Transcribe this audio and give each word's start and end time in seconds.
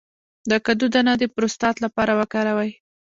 د 0.49 0.51
کدو 0.65 0.85
دانه 0.93 1.13
د 1.21 1.23
پروستات 1.33 1.75
لپاره 1.85 2.11
وکاروئ 2.19 2.71